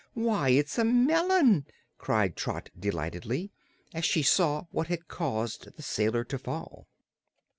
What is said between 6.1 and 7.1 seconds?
to fall.